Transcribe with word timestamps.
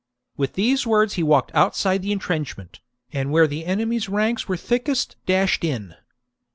With 0.35 0.53
these 0.53 0.87
words 0.87 1.13
he 1.13 1.21
walked 1.21 1.51
outside 1.53 2.01
the 2.01 2.11
entrenchment, 2.11 2.79
and 3.13 3.31
where 3.31 3.45
the 3.45 3.65
enemy's 3.67 4.09
ranks 4.09 4.47
were 4.47 4.57
thickest 4.57 5.15
dashed 5.27 5.63
in. 5.63 5.93